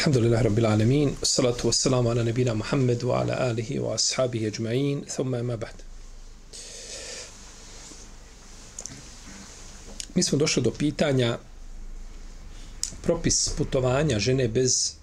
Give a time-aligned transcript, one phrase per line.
[0.00, 5.56] Alhamdulillah Rabbil Alamin Salatu wassalamu ala nabina Muhammedu, ala alihi wa ashabihi ajma'in Thumma ima
[5.56, 5.74] ba'd
[10.14, 11.38] Mi smo došli do pitanja
[13.02, 14.94] propis putovanja žene bez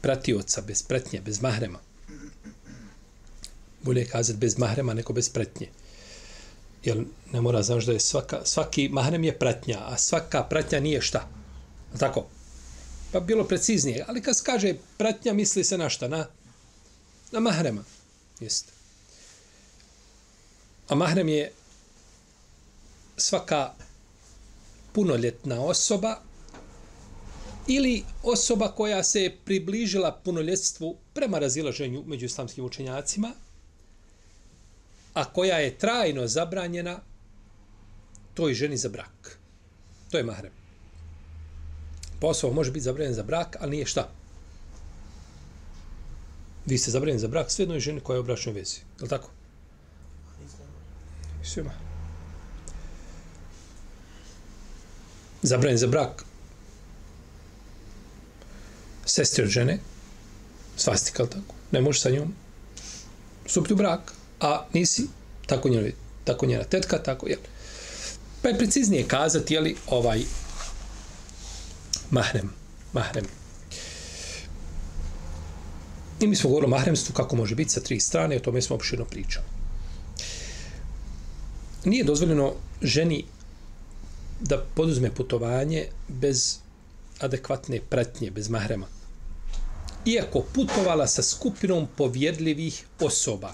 [0.00, 1.78] pratioca, bez pretnje, bez mahrema.
[3.82, 5.68] Bolje kazati bez mahrema neko bez pretnje.
[6.84, 11.00] Jer ne mora znaš da je svaka, svaki mahrem je pratnja, a svaka pratnja nije
[11.00, 11.28] šta.
[11.98, 12.26] Tako?
[13.12, 14.04] Pa bilo preciznije.
[14.08, 16.08] Ali kad se kaže pratnja, misli se na šta?
[16.08, 16.26] Na,
[17.32, 17.84] na mahrema.
[18.40, 18.72] Jeste.
[20.88, 21.52] A mahrem je
[23.16, 23.74] svaka
[24.92, 26.20] punoljetna osoba
[27.66, 33.32] ili osoba koja se je približila punoljetstvu prema razilaženju među islamskim učenjacima,
[35.14, 37.00] a koja je trajno zabranjena
[38.34, 39.38] toj ženi za brak.
[40.10, 40.52] To je mahrem.
[42.20, 44.08] Posao može biti zabranjen za brak, ali nije šta.
[46.66, 48.76] Vi ste zabranjeni za brak sve jednoj ženi koja je u bračnoj vezi.
[48.76, 49.30] Je li tako?
[51.42, 51.70] Svima.
[55.42, 56.24] Zabranjen za brak
[59.08, 59.78] sestri od žene,
[60.76, 62.34] svastika, tako, ne možeš sa njom
[63.46, 65.08] stupiti u brak, a nisi
[65.46, 65.88] tako njena,
[66.24, 67.38] tako njena tetka, tako, jel?
[68.42, 70.22] Pa je preciznije kazati, jeli, ovaj
[72.10, 72.50] mahrem,
[72.92, 73.24] mahrem.
[76.20, 78.76] I mi smo govorili o mahremstvu, kako može biti sa tri strane, o tome smo
[78.76, 79.46] opširno pričali.
[81.84, 83.24] Nije dozvoljeno ženi
[84.40, 86.58] da poduzme putovanje bez
[87.20, 88.86] adekvatne pratnje, bez mahrema
[90.08, 93.52] iako putovala sa skupinom povjedljivih osoba.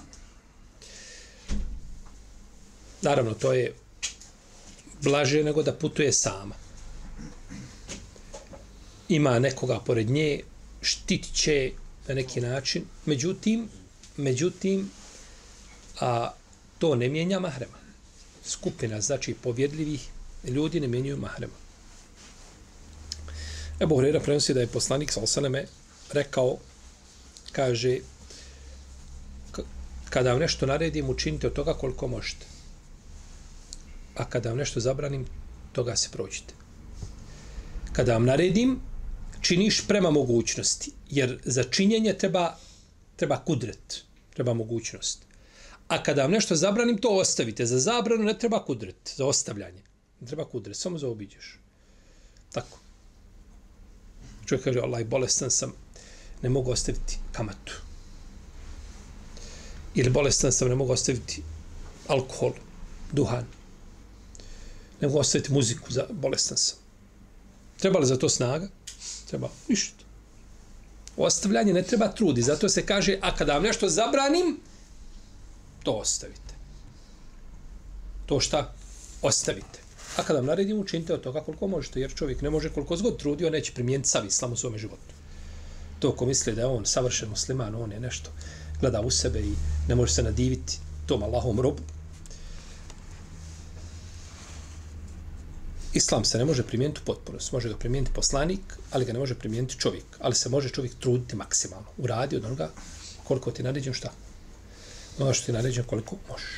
[3.02, 3.74] Naravno, to je
[5.02, 6.54] blaže nego da putuje sama.
[9.08, 10.40] Ima nekoga pored nje,
[10.80, 11.72] štitit će
[12.08, 12.84] na neki način.
[13.06, 13.68] Međutim,
[14.16, 14.90] međutim,
[16.00, 16.32] a
[16.78, 17.78] to ne mijenja mahrema.
[18.44, 20.08] Skupina, znači povjedljivih
[20.44, 21.52] ljudi ne mijenjuju mahrema.
[23.80, 25.66] Ebu Hrera prenosi da je poslanik sa osaneme
[26.12, 26.56] rekao,
[27.52, 27.98] kaže,
[30.10, 32.46] kada vam nešto naredim, učinite od toga koliko možete.
[34.14, 35.26] A kada vam nešto zabranim,
[35.72, 36.54] toga se prođite.
[37.92, 38.80] Kada vam naredim,
[39.44, 42.56] činiš prema mogućnosti, jer za činjenje treba,
[43.16, 44.02] treba kudret,
[44.34, 45.18] treba mogućnost.
[45.88, 47.66] A kada vam nešto zabranim, to ostavite.
[47.66, 49.82] Za zabranu ne treba kudret, za ostavljanje.
[50.20, 51.58] Ne treba kudret, samo zaobiđeš.
[52.52, 52.78] Tako.
[54.46, 55.72] Čovjek kaže, Allah, bolestan sam,
[56.42, 57.72] ne mogu ostaviti kamatu.
[59.94, 61.42] Ili bolestan sam, ne mogu ostaviti
[62.08, 62.52] alkohol,
[63.12, 63.46] duhan.
[65.00, 66.78] Ne mogu ostaviti muziku, za bolestan sam.
[67.78, 68.68] Treba li za to snaga?
[69.26, 70.04] Treba ništa.
[71.16, 74.58] Ostavljanje ne treba trudi, zato se kaže, a kada vam nešto zabranim,
[75.82, 76.54] to ostavite.
[78.26, 78.72] To šta?
[79.22, 79.78] Ostavite.
[80.16, 83.18] A kada vam naredim, učinite od toga koliko možete, jer čovjek ne može koliko zgod
[83.18, 85.14] trudio, neće primijeniti sav islam u svome životu
[86.04, 88.30] to ko misli da je on savršen musliman, on je nešto,
[88.80, 89.52] gleda u sebe i
[89.88, 91.82] ne može se nadiviti tom Allahom robu.
[95.94, 97.54] Islam se ne može primijeniti potpuno, potpunosti.
[97.54, 98.60] može ga primijeniti poslanik,
[98.90, 101.86] ali ga ne može primijeniti čovjek, ali se može čovjek truditi maksimalno.
[101.96, 102.70] Uradi od onoga
[103.24, 104.12] koliko ti naređen šta?
[105.18, 106.50] Ono što ti naređen koliko možeš.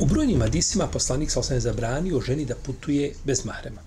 [0.00, 3.80] U brojnim hadisima poslanik sa osnovne zabranio ženi da putuje bez mahrema.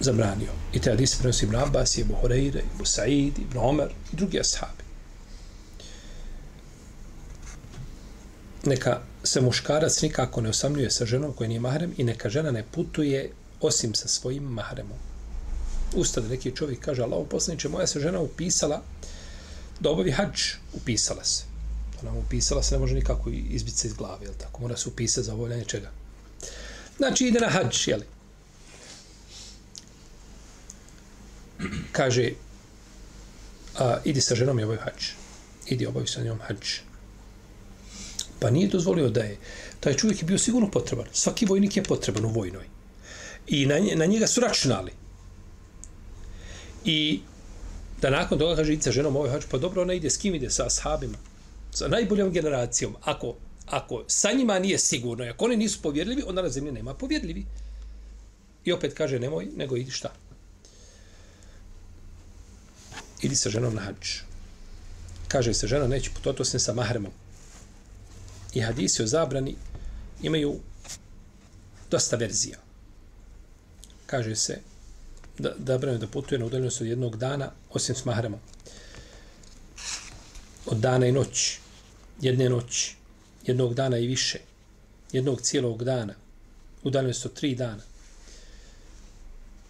[0.00, 0.52] zabranio.
[0.72, 4.79] I te hadise prenosi Ibn Abbas, Ibn Horeire, Ibn Sa'id, Ibn Omer i drugi ashabi.
[8.64, 12.64] Neka se muškarac nikako ne osamljuje sa ženom koja nije mahrem i neka žena ne
[12.72, 13.30] putuje
[13.60, 14.98] osim sa svojim mahremom.
[15.94, 18.82] Ustade neki čovjek kaže, Allah poslaniče, moja se žena upisala
[19.80, 20.40] da obavi hađ,
[20.72, 21.44] upisala se.
[22.02, 24.60] Ona upisala se, ne može nikako izbiti se iz glave, jel tako?
[24.60, 25.90] Mora se upisati za obavljanje čega.
[26.96, 28.00] Znači, ide na hađ, jel?
[31.92, 32.32] kaže
[33.78, 35.12] a, idi sa ženom i obavi hađ.
[35.66, 36.89] Idi obavi sa njom hađ.
[38.40, 39.38] Pa nije dozvolio da je
[39.80, 41.06] Taj čovjek je bio sigurno potreban.
[41.12, 42.64] Svaki vojnik je potreban u vojnoj.
[43.46, 44.92] I na, na njega su računali.
[46.84, 47.20] I
[48.02, 50.50] da nakon toga kaže sa ženom ovaj hač, pa dobro, ona ide s kim ide?
[50.50, 51.18] Sa ashabima.
[51.72, 52.96] Sa najboljom generacijom.
[53.02, 53.34] Ako,
[53.66, 57.44] ako sa njima nije sigurno, ako oni nisu povjerljivi, onda na zemlji nema povjerljivi.
[58.64, 60.12] I opet kaže, nemoj, nego idi šta?
[63.22, 64.16] Idi sa ženom na hač.
[65.28, 67.12] Kaže se, žena neće putovati osim sa mahremom.
[68.54, 69.56] I hadisi o zabrani
[70.22, 70.60] imaju
[71.90, 72.58] dosta verzija.
[74.06, 74.60] Kaže se,
[75.38, 78.40] da, da brane da putuje na udaljenost od jednog dana, osim s mahramom.
[80.66, 81.58] Od dana i noći,
[82.20, 82.96] jedne noći,
[83.46, 84.38] jednog dana i više,
[85.12, 86.14] jednog cijelog dana,
[86.82, 87.82] udaljenost od tri dana.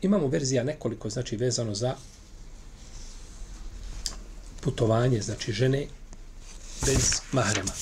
[0.02, 1.94] Imamo verzija nekoliko, znači vezano za
[4.60, 5.86] putovanje, znači žene
[6.86, 7.72] bez mahrema.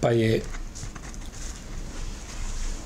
[0.00, 0.42] Pa je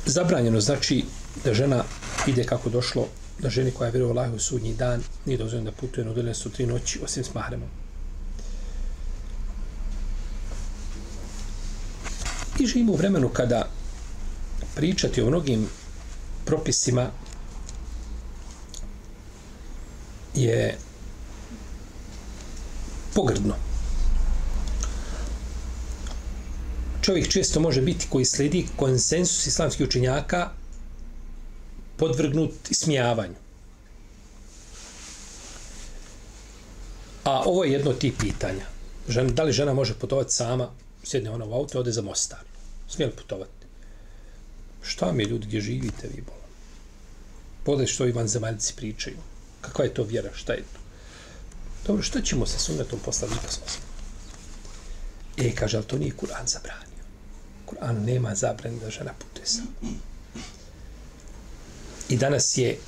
[0.06, 1.04] zabranjeno znači
[1.44, 1.84] da žena
[2.26, 3.08] ide kako došlo
[3.38, 6.46] da ženi koja je vjerovala Allah u sudnji dan nije dozvoljeno da putuje na udaljenost
[6.52, 7.68] tri noći osim s mahremom.
[12.58, 13.68] I živimo u vremenu kada
[14.74, 15.68] pričati o mnogim
[16.44, 17.10] propisima
[20.34, 20.78] je
[23.16, 23.54] pogrdno.
[27.06, 30.50] čovjek često može biti koji sledi konsensus islamskih učenjaka
[31.96, 33.34] podvrgnut smijavanju.
[37.24, 38.66] A ovo je jedno od tih pitanja.
[39.08, 40.70] Žena, da li žena može putovati sama,
[41.04, 42.42] sjedne ona u auto, ode za Mostar.
[42.88, 43.66] Smije li putovati?
[44.82, 46.50] Šta mi ljudi gdje živite vi bolam?
[47.64, 49.16] Pogledaj što i vanzemaljci pričaju.
[49.60, 50.30] Kakva je to vjera?
[50.34, 50.85] Šta je to?
[51.86, 53.58] Dobro, što ćemo sa sunnetom poslanika s
[55.36, 57.04] E, kaže, ali to nije Kur'an zabranio.
[57.66, 59.68] Kur'an nema zabrani da žena putuje sama.
[62.08, 62.78] I danas je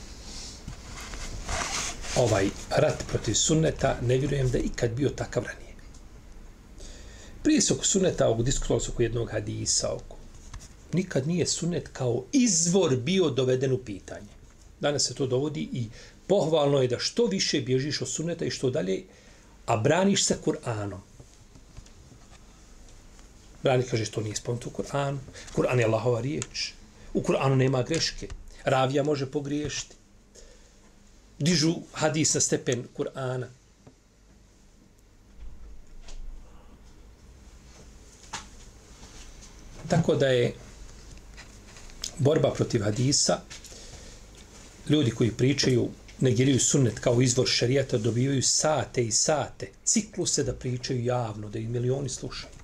[2.17, 5.75] ovaj rat protiv sunneta, ne vjerujem da ikad bio takav ranije.
[7.43, 10.17] Prije se oko sunneta, oko diskutovalo se oko jednog hadisa, oko
[10.93, 14.33] nikad nije sunnet kao izvor bio doveden u pitanje.
[14.81, 15.89] Danas se to dovodi i
[16.29, 19.05] pohvalno je da što više bježiš od sunneta i što dalje,
[19.67, 21.01] a braniš se Kur'anom.
[23.63, 25.19] Brani kaže što nije spomenuto u Kur'anu.
[25.57, 26.73] Kur'an je Allahova riječ.
[27.15, 28.29] U Kur'anu nema greške.
[28.65, 29.97] Ravija može pogriješiti.
[31.39, 33.47] Dižu hadis na stepen Kur'ana.
[39.89, 40.55] Tako da je
[42.19, 43.41] borba protiv hadisa,
[44.89, 45.89] ljudi koji pričaju,
[46.21, 51.69] negiraju sunnet kao izvor šarijata, dobivaju sate i sate, cikluse da pričaju javno, da ih
[51.69, 52.59] milioni slušaju.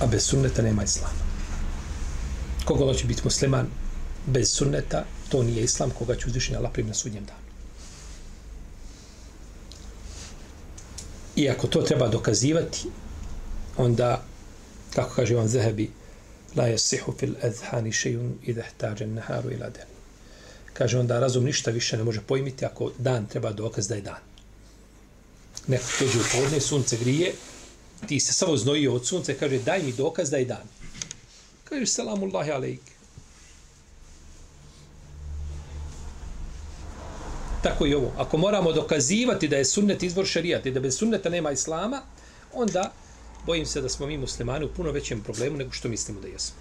[0.00, 1.14] a bez sunneta nema islama.
[2.64, 3.66] Koga hoće biti musliman
[4.26, 7.46] bez sunneta, to nije islam koga će uzvišenja Allah primiti na sudnjem danu.
[11.36, 12.88] I ako to treba dokazivati,
[13.76, 14.24] onda,
[14.94, 15.90] kako kaže Ivan Zahebi,
[16.56, 19.86] la yasihu fil adhani shay'un idha an-naharu ila dan.
[20.72, 24.20] Kaže onda, razum ništa više ne može pojmiti ako dan treba dokaz da je dan.
[25.66, 27.32] Neko dođe u podne, sunce grije,
[28.06, 30.68] ti se samo znojio od sunca i kaže daj mi dokaz da je dan.
[31.64, 32.80] Kaže selamu alejk.
[37.62, 38.12] Tako i ovo.
[38.16, 42.02] Ako moramo dokazivati da je sunnet izvor šarijata i da bez sunneta nema islama,
[42.54, 42.92] onda
[43.46, 46.56] bojim se da smo mi muslimani u puno većem problemu nego što mislimo da jesmo.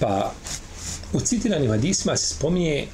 [0.00, 0.32] Pa
[1.12, 2.86] u citiranim hadisma se spominje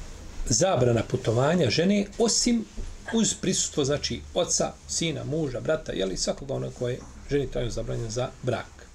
[0.45, 2.65] zabrana putovanja žene osim
[3.13, 8.29] uz prisustvo znači oca, sina, muža, brata, jeli svakoga onog koje ženi traju zabranjen za
[8.43, 8.87] brak.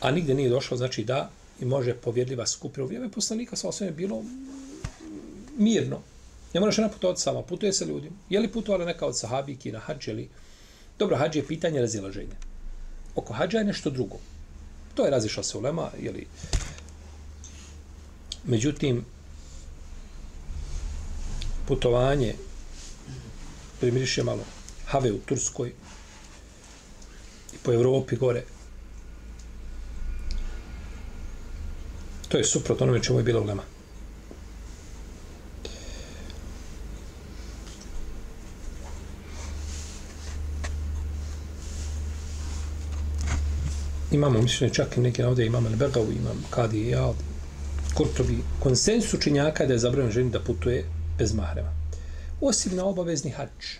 [0.00, 2.84] A nigdje nije došlo znači da i može povjedljiva skupina.
[2.84, 4.22] U vrijeme poslanika sa osvijem bilo
[5.58, 6.00] mirno.
[6.54, 8.16] Ne moraš žena putovati sama, putuje se ljudima.
[8.30, 10.28] Je li putovala neka od sahabiki na hađ ili...
[10.98, 12.36] Dobro, hađ je pitanje razilaženja.
[13.14, 14.16] Oko hađa je nešto drugo.
[14.94, 16.26] To je razišla se ulema, jeli,
[18.48, 19.04] Međutim,
[21.66, 22.34] putovanje
[23.80, 24.44] primiriše malo
[24.86, 25.72] have u Turskoj
[27.54, 28.42] i po Evropi gore
[32.28, 33.62] To je suprotno onome čemu je bila ulema.
[44.12, 47.14] Imamo mišljenje čak i neke ovdje imam Al-Begavu, imam Kadi i Al,
[47.94, 48.38] Kurtobi.
[48.60, 50.84] Konsensus učinjaka da je zabranjeno ženi da putuje
[51.18, 51.72] bez mahrema.
[52.40, 53.76] Osim na obavezni hač.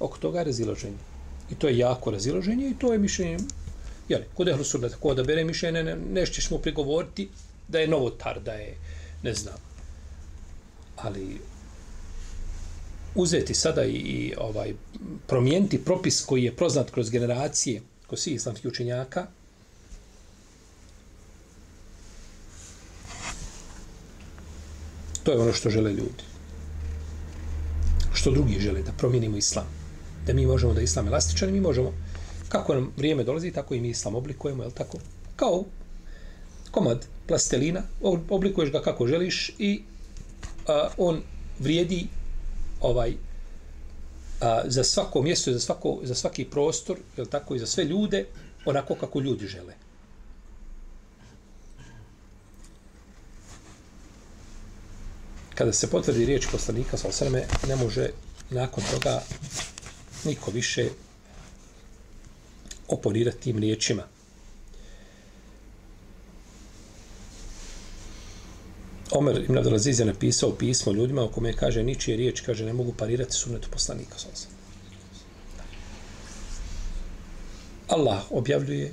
[0.00, 1.07] Oko toga je razilaženje.
[1.50, 3.38] I to je jako razilaženje i to je mišljenje
[4.08, 7.28] Jel, kod ehlu sunnata, ko da bere mišljenje, ne, nešćeš mu prigovoriti
[7.68, 8.76] da je novotar, da je,
[9.22, 9.56] ne znam.
[10.96, 11.40] Ali
[13.14, 14.74] uzeti sada i, i ovaj
[15.26, 19.26] promijeniti propis koji je poznat kroz generacije, kod svih islamskih učenjaka,
[25.24, 26.24] to je ono što žele ljudi.
[28.12, 29.77] Što drugi žele, da promijenimo islam.
[30.28, 31.92] Da mi možemo da islam elastičan, mi možemo
[32.48, 34.98] kako nam vrijeme dolazi, tako i mi islam oblikujemo, jel tako?
[35.36, 35.64] Kao
[36.70, 37.82] komad plastelina,
[38.28, 39.82] oblikuješ ga kako želiš i
[40.66, 41.22] a, on
[41.58, 42.06] vrijedi
[42.80, 43.14] ovaj
[44.40, 48.26] a, za svako mjesto, za, svako, za svaki prostor, jel tako, i za sve ljude,
[48.64, 49.74] onako kako ljudi žele.
[55.54, 58.10] Kada se potvrdi riječ poslanika, sa osreme, ne može
[58.50, 59.22] nakon toga
[60.24, 60.88] niko više
[62.88, 64.02] oponirati tim riječima.
[69.10, 72.92] Omer ibn Abdelaziz je napisao pismo ljudima o kome kaže ničije riječ, kaže ne mogu
[72.92, 74.16] parirati sunnetu poslanika.
[77.88, 78.92] Allah objavljuje,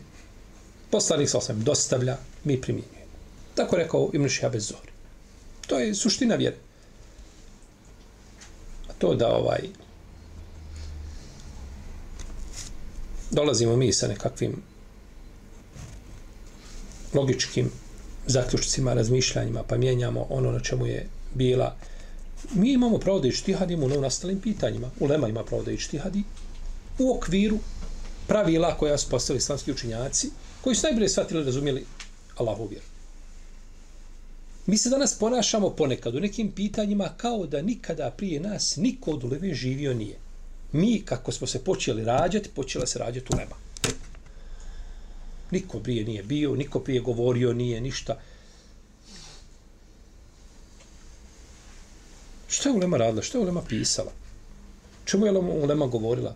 [0.92, 3.12] poslanik sa osam dostavlja, mi primjenjujemo.
[3.56, 4.92] Tako rekao Ibn Šihab Zori.
[5.68, 6.56] To je suština vjere.
[8.90, 9.60] A to da ovaj
[13.36, 14.56] dolazimo mi sa nekakvim
[17.14, 17.72] logičkim
[18.28, 21.76] zaključcima, razmišljanjima, pa mijenjamo ono na čemu je bila.
[22.54, 24.90] Mi imamo pravo da ištihadimo u nastalim pitanjima.
[25.00, 26.24] Ulema ima pravo da ištihadi
[27.00, 27.60] u okviru
[28.28, 30.30] pravila koja su postavili islamski učinjaci,
[30.62, 31.86] koji su najbolje shvatili i razumijeli
[32.38, 32.86] Allahu vjeru.
[34.66, 39.24] Mi se danas ponašamo ponekad u nekim pitanjima kao da nikada prije nas niko od
[39.24, 40.25] uleme živio nije
[40.76, 43.56] mi, kako smo se počeli rađati, počela se rađati ulema.
[45.52, 48.20] Niko prije nije bio, niko prije govorio nije ništa.
[52.48, 53.24] Što je Ulema radila?
[53.24, 54.12] Što je Ulema pisala?
[55.06, 56.36] Čemu je Ulema govorila?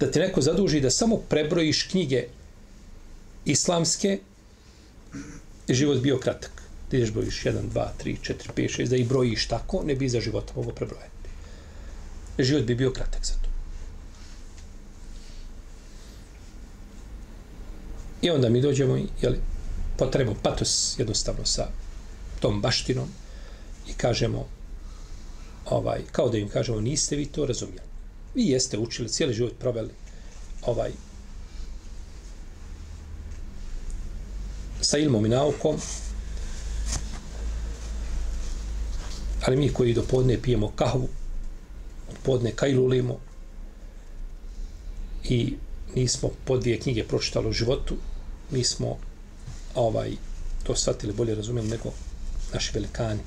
[0.00, 2.26] Da ti neko zaduži da samo prebrojiš knjige
[3.44, 4.18] islamske,
[5.68, 6.59] život bio kratak
[6.90, 10.08] da ideš brojiš 1, 2, 3, 4, 5, 6, da ih brojiš tako, ne bi
[10.08, 11.10] za života mogo prebrojati.
[12.38, 13.50] Život bi bio kratak za to.
[18.22, 19.40] I onda mi dođemo, jeli,
[19.98, 21.68] potrebu patos jednostavno sa
[22.40, 23.08] tom baštinom
[23.88, 24.48] i kažemo,
[25.66, 27.88] ovaj, kao da im kažemo, niste vi to razumjeli.
[28.34, 29.90] Vi jeste učili, cijeli život proveli
[30.62, 30.90] ovaj,
[34.80, 35.76] sa ilmom i naukom,
[39.50, 41.08] Ali mi koji do podne pijemo kahvu,
[42.10, 43.18] od podne kajlulimo
[45.24, 45.54] i
[45.94, 47.96] nismo po dvije knjige pročitali u životu,
[48.50, 48.98] mi smo
[49.74, 50.10] ovaj,
[50.62, 51.90] to shvatili bolje razumjeli nego
[52.52, 53.20] naši velikani.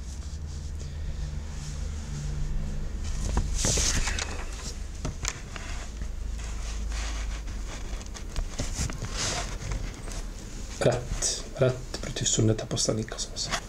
[10.80, 13.62] Rat, rat protiv sunneta poslanika sam sam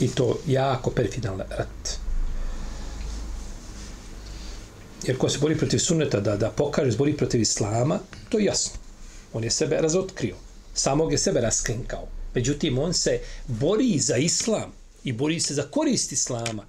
[0.00, 1.98] i to jako perfidan rat.
[5.06, 8.80] Jer ko se bori protiv sunneta da, da pokaže, bori protiv islama, to je jasno.
[9.32, 10.36] On je sebe razotkrio.
[10.74, 12.08] Samog je sebe raskrinkao.
[12.34, 14.72] Međutim, on se bori za islam
[15.04, 16.66] i bori se za korist islama.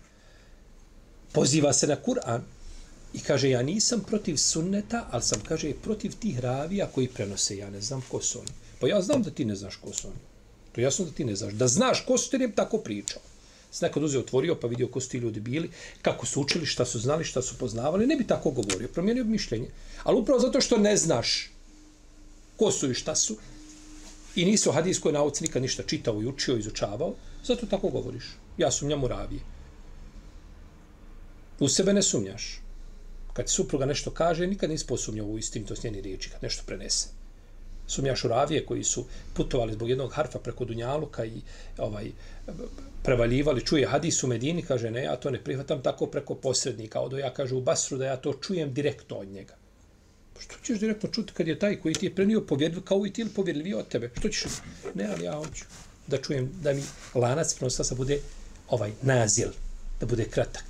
[1.32, 2.42] Poziva se na Kur'an
[3.14, 7.70] i kaže, ja nisam protiv sunneta, ali sam, kaže, protiv tih ravija koji prenose, ja
[7.70, 8.50] ne znam ko su oni.
[8.80, 10.31] Pa ja znam da ti ne znaš ko su oni.
[10.72, 11.54] To je jasno da ti ne znaš.
[11.54, 13.22] Da znaš ko su ti ne tako pričao.
[13.72, 15.70] Se nekad uzeo, otvorio, pa vidio ko su ti ljudi bili,
[16.02, 18.88] kako su učili, šta su znali, šta su poznavali, ne bi tako govorio.
[18.88, 19.68] Promijenio bi mišljenje.
[20.04, 21.52] Ali upravo zato što ne znaš
[22.58, 23.38] ko su i šta su,
[24.36, 27.14] i nisi u hadijskoj nauci nikad ništa čitao i učio, izučavao,
[27.44, 28.26] zato tako govoriš.
[28.58, 29.42] Ja sumnjam u ravije.
[31.60, 32.62] U sebe ne sumnjaš.
[33.34, 37.21] Kad supruga nešto kaže, nikad nisi posumnjao u istim njeni riječi, kad nešto prenese
[37.92, 38.24] sumnjaš
[38.68, 41.42] koji su putovali zbog jednog harfa preko Dunjaluka i
[41.78, 42.12] ovaj
[43.04, 47.18] prevaljivali, čuje hadis u Medini, kaže ne, ja to ne prihvatam tako preko posrednika, odo
[47.18, 49.56] ja kažu u Basru da ja to čujem direktno od njega.
[50.40, 53.22] Što ćeš direktno čuti kad je taj koji ti je prenio povjerljiv kao i ti
[53.22, 54.12] ili povjerljivio od tebe?
[54.20, 54.44] Što ćeš?
[54.94, 55.66] Ne, ali ja hoću
[56.08, 56.84] da čujem da mi
[57.16, 58.20] lanac prenosa bude
[58.70, 59.50] ovaj nazil,
[60.00, 60.66] da bude kratak.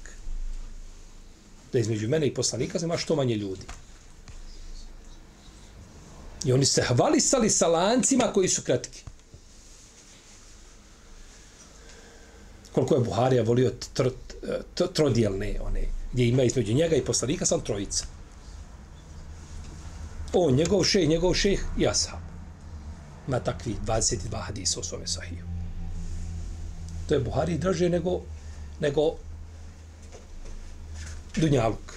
[1.74, 3.66] Da između mene i poslanika ima što manje ljudi.
[6.46, 9.04] I oni se hvalisali sa lancima koji su kratki.
[12.72, 14.10] Koliko je Buharija volio tr,
[14.76, 18.06] tr, trodijelne, one, gdje ima između njega i poslanika sam trojica.
[20.34, 22.20] O, njegov šeh, njegov šeh ja sam.
[23.28, 25.46] Ima takvi 22 hadisa u svome sahiju.
[27.08, 28.22] To je Buhari draže nego,
[28.80, 29.16] nego
[31.36, 31.94] Dunjaluk.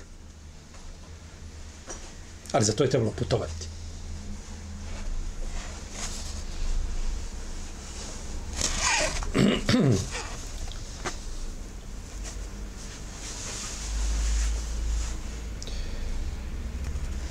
[2.53, 3.74] Ali za to je trebalo putovati.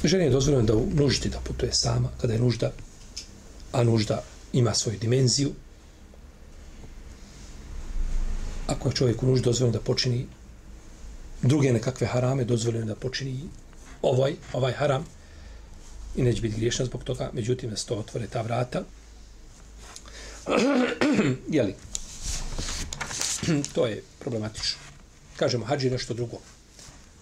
[0.03, 2.71] Ženi je dozvoljeno da u nuždi da putuje sama, kada je nužda,
[3.71, 4.23] a nužda
[4.53, 5.51] ima svoju dimenziju.
[8.67, 10.25] Ako je čovjek u nuždi dozvoljeno da počini
[11.41, 13.39] druge nekakve harame, dozvoljeno da počini
[14.01, 15.05] ovaj, ovaj haram
[16.15, 18.83] i neće biti griješan zbog toga, međutim da se to otvore ta vrata.
[21.57, 21.75] Jeli?
[23.75, 24.79] to je problematično.
[25.35, 26.37] Kažemo, hađ je nešto drugo.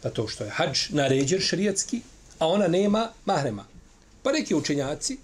[0.02, 2.02] Pa Zato što je hađ naređen šarijetski,
[2.40, 3.66] a ona nema mahrema.
[4.24, 5.18] Pa neki učenjaci,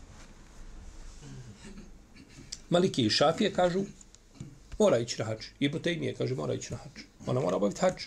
[2.70, 3.84] Maliki i Šafije kažu,
[4.80, 5.46] mora ići na hađ.
[5.60, 7.02] Ibn Tejmije kaže, mora ići na hađ.
[7.26, 8.04] Ona mora obaviti hađ.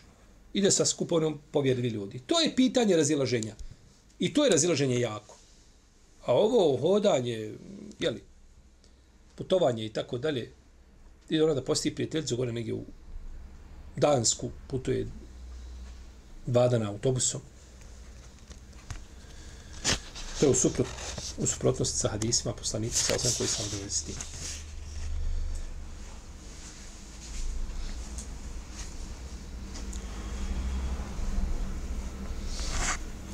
[0.52, 2.18] Ide sa skupovnom povjerljivi ljudi.
[2.26, 3.54] To je pitanje razilaženja.
[4.18, 5.37] I to je razilaženje jako.
[6.26, 7.54] A ovo hodanje,
[7.99, 8.23] jeli,
[9.35, 10.52] putovanje i tako dalje,
[11.30, 12.84] I ona da posti prijateljicu gore negdje u
[13.96, 15.06] Dansku, putuje
[16.46, 17.40] dva dana autobusom.
[20.40, 20.87] To je u, suprot,
[21.38, 24.14] u suprotnosti sa hadisima poslanici sa osam koji sam odgovori s tim.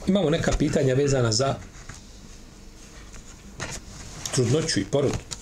[0.07, 1.55] Imamo neka pitanja vezana za
[4.35, 5.36] trudnoću i porodu.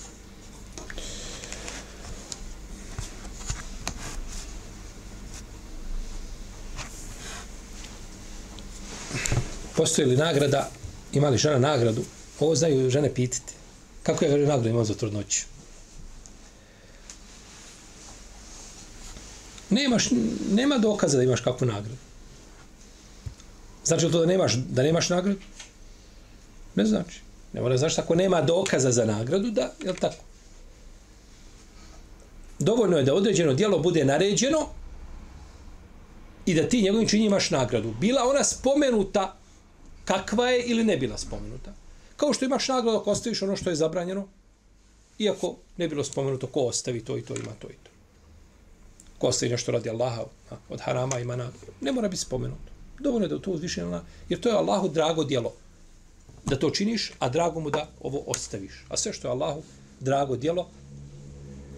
[9.85, 10.69] Postoji li nagrada
[11.13, 12.01] ima li žena nagradu,
[12.39, 13.53] ovo znaju žene pitati.
[14.03, 15.45] Kako je kaže nagradu imao za trudnoću?
[19.69, 20.07] Nemaš,
[20.51, 21.97] nema dokaza da imaš kakvu nagradu.
[23.83, 25.39] Znači li to da nemaš, da nemaš nagradu?
[26.75, 27.21] Ne znači.
[27.53, 30.23] Ne mora znači ako nema dokaza za nagradu, da, je li tako?
[32.59, 34.67] Dovoljno je da određeno dijelo bude naređeno
[36.45, 37.93] i da ti njegovim činjima imaš nagradu.
[37.99, 39.44] Bila ona spomenuta
[40.05, 41.73] kakva je ili ne bila spomenuta.
[42.17, 44.27] Kao što imaš nagradu ako ostaviš ono što je zabranjeno,
[45.19, 47.91] iako ne bilo spomenuto ko ostavi to i to ima to i to.
[49.17, 50.23] Ko ostavi nešto radi Allaha
[50.69, 51.71] od harama ima nagradu.
[51.81, 52.71] Ne mora biti spomenuto.
[52.99, 55.53] Dovoljno je da to uzviše na jer to je Allahu drago djelo.
[56.45, 58.85] Da to činiš, a drago mu da ovo ostaviš.
[58.89, 59.63] A sve što je Allahu
[59.99, 60.69] drago djelo,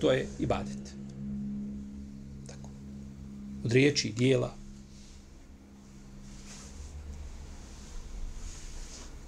[0.01, 0.93] to je ibadet.
[2.47, 2.69] Tako.
[3.65, 4.53] Od riječi, dijela,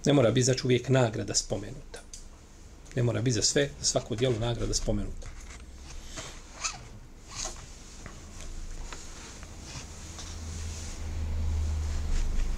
[0.05, 1.99] Ne mora biti znači uvijek nagrada spomenuta.
[2.95, 5.27] Ne mora biti za sve, za svako dijelo nagrada spomenuta.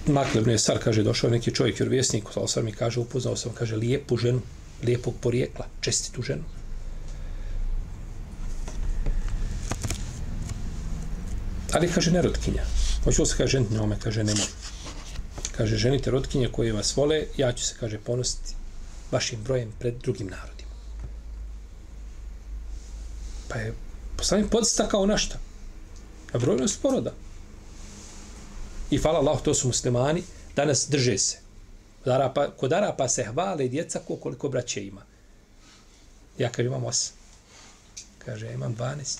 [0.06, 3.52] Maklebno je sar, kaže, došao neki čovjek, jer vjesnik, ali sam mi kaže, upoznao sam,
[3.52, 4.40] kaže, lijepu ženu,
[4.82, 6.42] lijepog porijekla, čestitu ženu.
[11.72, 12.62] Ali, kaže, nerotkinja.
[13.04, 14.61] Hoću se, kaže, njome, kaže, ne može
[15.56, 18.54] kaže, ženite rotkinje koje vas vole, ja ću se, kaže, ponositi
[19.10, 20.70] vašim brojem pred drugim narodima.
[23.48, 23.74] Pa je
[24.16, 25.38] poslanik podstakao na šta?
[26.32, 27.12] Na brojnost poroda.
[28.90, 30.22] I hvala Allah, to su muslimani,
[30.56, 31.38] danas drže se.
[32.04, 35.02] Kod Arapa, kod Arapa se hvale djeca koliko braće ima.
[36.38, 37.14] Ja kaže, imam osam.
[38.18, 39.18] Kaže, ja imam 12.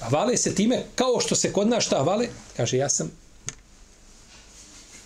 [0.00, 3.10] A vale se time, kao što se kod nas šta vale, kaže, ja sam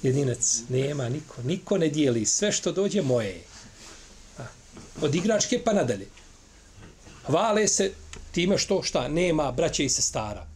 [0.02, 3.42] jedinac, nema niko, niko ne dijeli, sve što dođe moje je.
[5.00, 6.06] Od igračke pa nadalje.
[7.26, 7.92] Hvale se
[8.32, 10.46] time što šta, nema braće i sestara.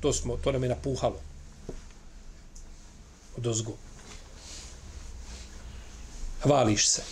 [0.00, 1.20] To smo, to nam je napuhalo.
[3.36, 3.72] Od ozgu.
[6.42, 7.02] Hvališ se.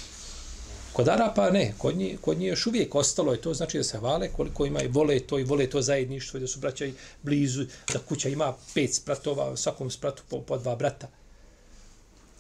[0.93, 3.99] Kod Arapa ne, kod njih, kod njih još uvijek ostalo je to, znači da se
[3.99, 6.85] hvale koliko ima i vole to i vole to zajedništvo, i da su braća
[7.23, 11.09] blizu, da kuća ima pet spratova, svakom spratu po, po dva brata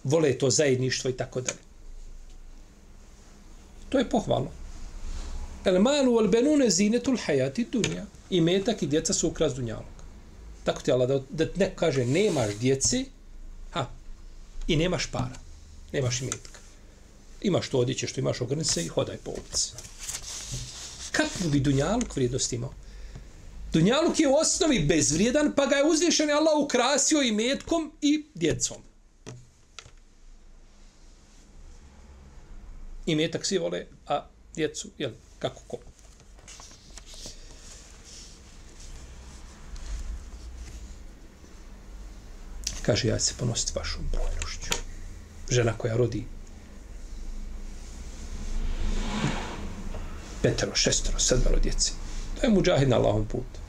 [0.05, 1.59] vole to zajedništvo i tako dalje.
[3.89, 4.51] To je pohvalno.
[5.65, 8.05] El malu al benune zinetul hajati dunja.
[8.31, 9.95] I metak i djeca su ukras dunjalog.
[10.65, 13.05] Tako ti Allah da, da neko kaže nemaš djeci,
[13.71, 13.87] ha,
[14.69, 15.39] i nemaš para.
[15.93, 16.59] Nemaš i metka.
[17.41, 19.73] Imaš to odjeće što imaš ogrnice i hodaj po ulici.
[21.13, 22.73] Kakvu bi dunjalog vrijednost imao?
[23.73, 28.77] Dunjaluk je u osnovi bezvrijedan, pa ga je uzvišen Allah ukrasio i metkom i djecom.
[33.07, 35.79] I metak svi vole, a djecu, jel, kako ko.
[42.83, 44.71] Kaže, ja se ponositi vašom brojnošću.
[45.51, 46.25] Žena koja rodi
[50.45, 51.93] petero, šestero, sedmero djece.
[52.35, 53.61] To je muđahid na Allahom putu.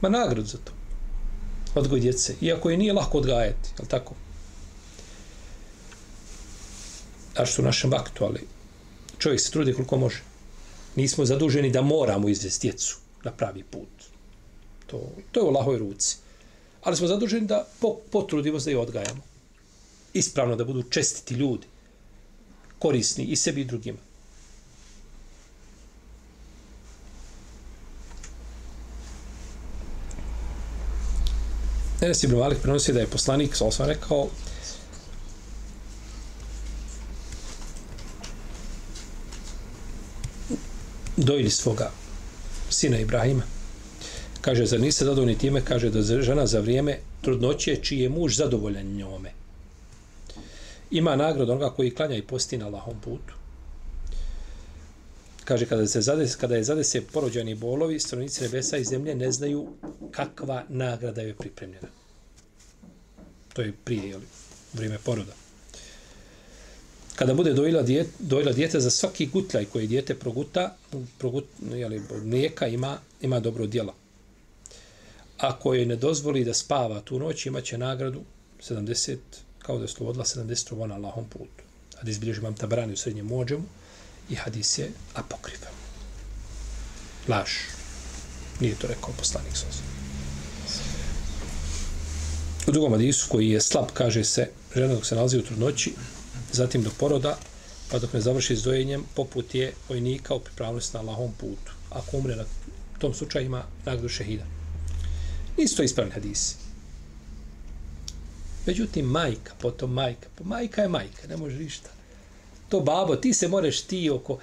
[0.00, 0.72] Ma nagrad za to.
[1.74, 2.34] Odgoj djece.
[2.40, 4.14] Iako je nije lako odgajati, je tako?
[7.36, 8.46] A što u našem vaktu, ali
[9.18, 10.22] čovjek se trudi koliko može.
[10.96, 13.88] Nismo zaduženi da moramo izvesti djecu na pravi put.
[14.86, 15.00] To,
[15.32, 16.16] to je u lahoj ruci.
[16.82, 19.22] Ali smo zaduženi da po, potrudimo da je odgajamo.
[20.12, 21.66] Ispravno da budu čestiti ljudi.
[22.78, 23.98] Korisni i sebi i drugima.
[32.00, 34.28] Enes ibn Malik prenosi da je poslanik, sa osam rekao,
[41.26, 41.90] dojili svoga
[42.70, 43.42] sina Ibrahima.
[44.40, 45.60] Kaže, zar niste zadovoljni time?
[45.64, 49.32] Kaže da žena za vrijeme trudnoće čiji je muž zadovoljan njome.
[50.90, 53.34] Ima nagradu onoga koji klanja i posti na lahom putu.
[55.44, 59.66] Kaže, kada, se zades, kada je zadese porođajni bolovi, stranici nebesa i zemlje ne znaju
[60.10, 61.88] kakva nagrada je pripremljena.
[63.52, 64.20] To je prije, jel,
[64.72, 65.45] vrijeme poroda.
[67.16, 70.76] Kada bude dojila dijete, dojila dijete za svaki gutljaj koji dijete proguta,
[71.18, 73.94] progut, jel, mlijeka ima, ima dobro djelo.
[75.38, 78.20] Ako je ne dozvoli da spava tu noć, imaće nagradu
[78.68, 79.16] 70,
[79.58, 81.64] kao da je slobodila 70 trubona Allahom putu.
[81.98, 83.64] A da izbilježi mam tabrani u srednjem mođemu,
[84.30, 85.68] i hadis je apokrifa.
[87.28, 87.50] Laž.
[88.60, 89.82] Nije to rekao poslanik Sosa.
[92.66, 95.92] U drugom hadisu koji je slab, kaže se, žena dok se nalazi u trudnoći,
[96.56, 97.38] zatim do poroda,
[97.90, 101.72] pa dok ne završi s dojenjem, poput je vojnika u pripravnosti na Allahom putu.
[101.90, 102.44] Ako umre na
[102.98, 104.44] tom slučaju ima nagradu šehida.
[105.58, 106.56] Nisu to ispravni hadisi.
[108.66, 111.96] Međutim, majka, potom majka, pa majka je majka, ne može ništa
[112.68, 114.38] to babo, ti se moreš ti oko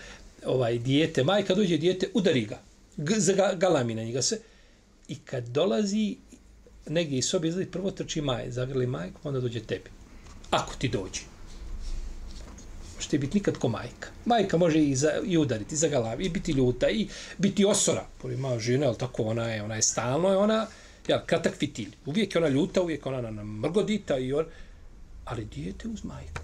[0.45, 2.60] ovaj dijete, majka dođe dijete, udari ga,
[2.97, 3.15] g
[3.56, 4.39] galami na njega se.
[5.08, 6.15] I kad dolazi
[6.88, 9.89] negdje iz sobe, izlazi, prvo trči maj, zagrli majku, pa onda dođe tebi.
[10.52, 11.21] Ako ti dođe.
[13.04, 14.10] Može biti nikad ko majka.
[14.26, 18.06] Majka može i, za, i udariti, za galavi, i biti ljuta, i biti osora.
[18.22, 20.68] Poli ima žena, ali tako, ona je, ona je stalno, je ona,
[21.08, 21.92] ja, kratak fitilj.
[22.06, 24.46] Uvijek je ona ljuta, uvijek ona na mrgodita, i on,
[25.26, 26.42] ali dijete uz majku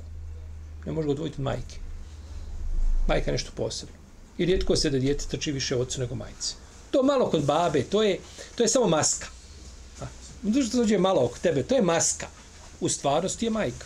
[0.86, 1.78] ne može ga odvojiti od majke.
[3.08, 3.96] Majka je nešto posebno.
[4.38, 6.56] I rijetko se da dijete trči više ocu nego majci.
[6.92, 8.20] To malo kod babe, to je,
[8.56, 9.28] to je samo maska.
[10.44, 12.28] Zato što dođe malo oko tebe, to je maska.
[12.80, 13.86] U stvarnosti je majka.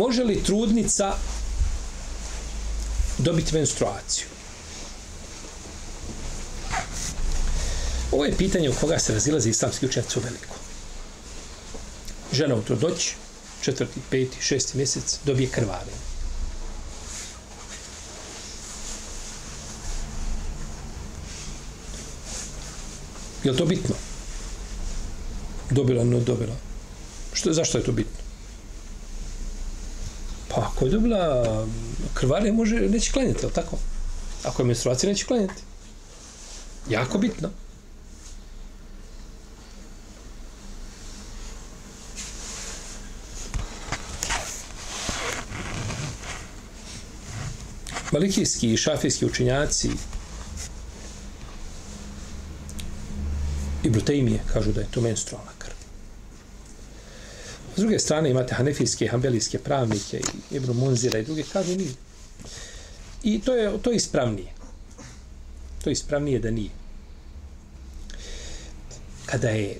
[0.00, 1.14] Može li trudnica
[3.18, 4.26] dobiti menstruaciju?
[8.12, 10.56] Ovo je pitanje u koga se razilazi islamski učenjaci u veliko.
[12.32, 13.14] Žena u trudnoći,
[13.62, 16.00] četvrti, peti, šesti mjesec, dobije krvarenje.
[23.44, 23.94] Je li to bitno?
[25.70, 26.56] Dobila, no dobila.
[27.32, 28.19] Što, zašto je to bitno?
[30.80, 31.66] Pa ako je dobila
[32.14, 33.78] krvare, može, neće klanjati, ali tako?
[34.44, 35.62] Ako je menstruacija, neće klanjati.
[36.88, 37.50] Jako bitno.
[48.12, 49.90] Malikijski i šafijski učinjaci
[53.82, 55.59] i Brutejmije kažu da je to menstrualna.
[57.80, 60.20] S druge strane imate hanefijske, hambelijske pravnike
[60.52, 61.92] i Ibn Munzira i druge, kažu nije.
[63.22, 64.52] I to je, to je ispravnije.
[65.84, 66.70] To je ispravnije da nije.
[69.26, 69.78] Kada je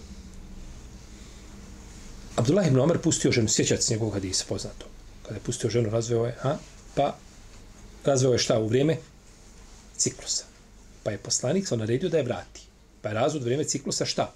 [2.36, 4.86] Abdullah ibn Omer pustio ženu, sjećate se njegovog hadisa, poznato.
[5.22, 6.56] Kada je pustio ženu, razveo je, a,
[6.94, 7.16] pa
[8.04, 8.96] razveo je šta u vrijeme?
[9.96, 10.44] Ciklusa.
[11.02, 12.60] Pa je poslanik sa naredio da je vrati.
[13.02, 14.32] Pa je razvod u vrijeme ciklusa šta?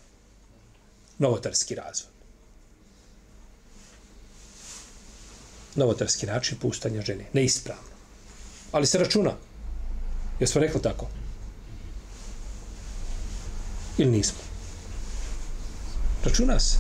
[1.19, 2.14] Novotarski razvod.
[5.77, 7.25] Novotarski način puštanja žene.
[7.33, 7.95] Neispravno.
[8.73, 9.33] Ali se računa.
[10.41, 11.09] Jesmo rekli tako?
[13.99, 14.39] Ili nismo?
[16.25, 16.79] Računa se.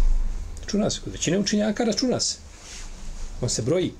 [0.60, 1.00] Računa se.
[1.00, 2.36] Kod većine učinjaka računa se.
[3.40, 3.92] On se broji.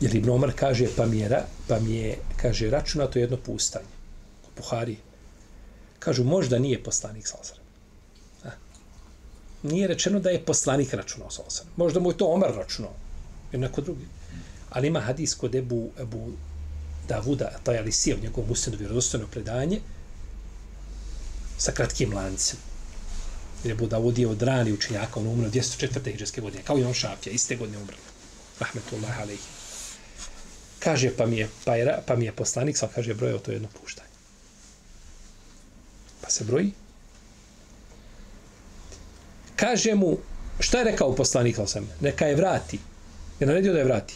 [0.00, 3.86] Jer Ibn Omar kaže, pa mi je, pa mi je kaže, računato jedno pustanje.
[4.56, 4.96] Buhari.
[5.98, 7.58] Kažu, možda nije poslanik Salazar.
[9.62, 11.66] Nije rečeno da je poslanik računao Salazar.
[11.76, 12.94] Možda mu je to Omar računao.
[13.52, 14.06] Ili neko drugi.
[14.70, 16.32] Ali ima hadis kod Ebu, Ebu
[17.08, 19.80] Davuda, taj Alisija, u njegovom usredu vjerodostojno predanje,
[21.58, 22.58] sa kratkim lancem.
[23.64, 26.12] Jer Ebu Davud je od rani učenjaka, on umro 204.
[26.12, 27.96] hiđarske godine, kao i on Šafija, iste godine umro.
[28.60, 29.42] Rahmetullah alaihi.
[30.78, 33.68] Kaže, pa mi je, pa je, pa mi je poslanik, sam kaže, brojao to jedno
[33.80, 34.08] puštanje.
[36.20, 36.72] Pa se broji.
[39.58, 40.16] Kaže mu,
[40.60, 42.78] šta je rekao poslanik, sam, neka je vrati.
[43.40, 44.14] Je naredio da je vrati.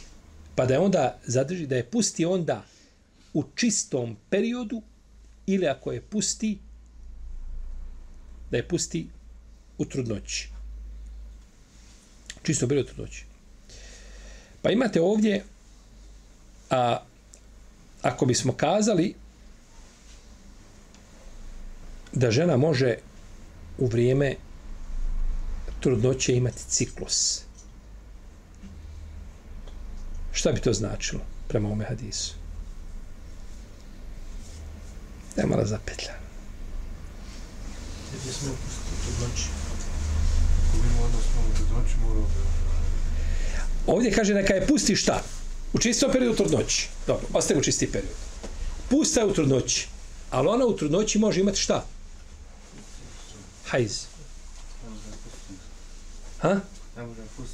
[0.55, 2.65] Pa da je onda zadrži, da je pusti onda
[3.35, 4.83] u čistom periodu
[5.47, 6.59] ili ako je pusti,
[8.51, 9.07] da je pusti
[9.79, 10.49] u trudnoći.
[12.43, 13.25] Čisto periodu trudnoći.
[14.63, 15.45] Pa imate ovdje
[16.73, 16.99] A
[18.03, 19.15] ako bismo kazali
[22.13, 22.97] da žena može
[23.79, 24.37] u vrijeme
[25.83, 27.41] trudnoće imati ciklus.
[30.33, 32.35] Šta bi to značilo prema ome hadisu?
[35.37, 36.13] Da je malo zapetlja.
[38.23, 38.51] Gdje smo.
[43.87, 45.23] Ovdje kaže neka je pusti šta?
[45.73, 46.89] U čistom periodu trudnoći.
[47.07, 48.15] Dobro, ostaje u čisti period.
[48.91, 49.89] Pusta je u trudnoći.
[50.31, 51.85] Ali ona u trudnoći može imati šta?
[53.67, 54.12] Hajz.
[56.43, 56.61] Ha?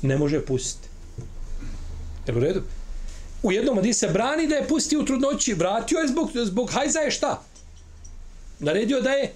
[0.03, 0.89] Ne može pustiti.
[2.27, 2.63] Je u redu?
[3.43, 5.55] U jednom od se brani da je pusti u trudnoći.
[5.55, 7.43] Vratio je zbog, zbog hajza je šta?
[8.59, 9.33] Naredio da je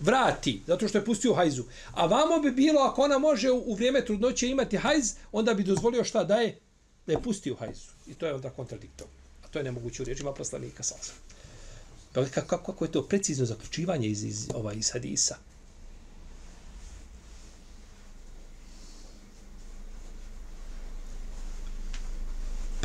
[0.00, 1.64] vrati, zato što je pustio hajzu.
[1.94, 5.62] A vamo bi bilo, ako ona može u, u vrijeme trudnoće imati hajz, onda bi
[5.62, 6.58] dozvolio šta da je
[7.06, 7.90] da je pustio hajzu.
[8.06, 9.12] I to je onda kontradiktorno.
[9.44, 10.82] A to je nemoguće u riječima poslanika.
[12.12, 15.36] Pa kako, kako, kako je to precizno zaključivanje iz, iz, ovaj, iz hadisa?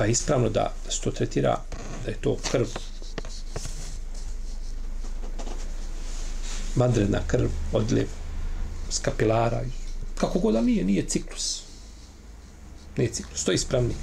[0.01, 1.61] Pa je ispravno da se to tretira
[2.05, 2.65] da je to krv
[6.75, 8.07] vanredna krv, odljev
[9.01, 9.61] kapilara,
[10.15, 11.63] kako god da nije, nije ciklus.
[12.97, 13.93] Nije ciklus, to je ispravni.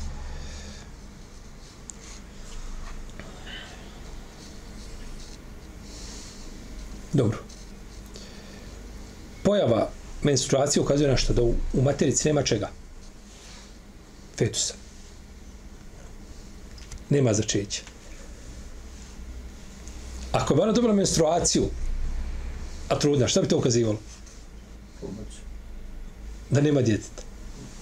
[7.12, 7.38] Dobro.
[9.42, 9.90] Pojava
[10.22, 12.70] menstruacije ukazuje na što da u, u materici nema čega.
[14.36, 14.87] Fetusa.
[17.10, 17.82] Nema začeća.
[20.32, 21.70] Ako je ona dobila menstruaciju,
[22.88, 23.98] a trudna, šta bi to ukazivalo?
[26.50, 27.22] Da nema djeteta.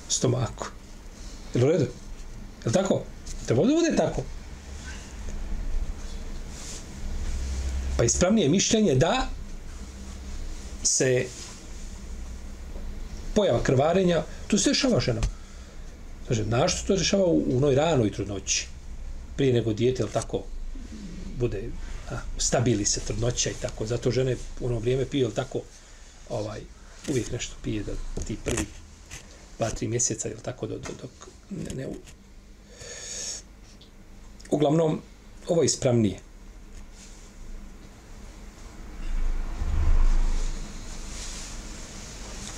[0.09, 0.67] Stomaku.
[1.55, 1.85] Je li u redu?
[1.85, 3.03] Je li tako?
[3.47, 4.23] Treba da bude tako.
[7.97, 9.29] Pa ispravnije mišljenje da
[10.83, 11.27] se
[13.35, 15.21] pojava krvarenja, to se dešava žena.
[16.29, 18.67] Kaže, znaš što to dešava u, u noj ranoj trudnoći?
[19.37, 20.43] Prije nego dijete, ili tako,
[21.39, 21.71] bude,
[22.11, 23.87] a, stabili se trudnoća i tako.
[23.87, 25.61] Zato žene u ono vrijeme piju, ili tako,
[26.29, 26.61] ovaj,
[27.09, 28.67] uvijek nešto pije da ti prvi
[29.59, 31.11] dva, tri mjeseca, ili tako, dok, dok
[31.51, 31.89] ne, ne,
[34.51, 35.01] uglavnom,
[35.49, 36.27] ovo je ispravnije.